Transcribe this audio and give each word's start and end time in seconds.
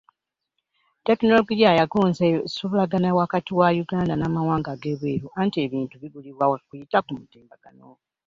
Tekinologiya 1.07 1.71
yagonza 1.79 2.21
ensuubulagana 2.31 3.09
wakati 3.21 3.51
wa 3.59 3.69
uganda 3.83 4.13
n'amawanga 4.17 4.69
ag'ebweru 4.75 5.27
anti 5.39 5.57
ebintu 5.65 5.95
bigulibwa 6.01 6.45
kuyita 6.67 6.97
ku 7.05 7.11
mutimbagano. 7.19 7.89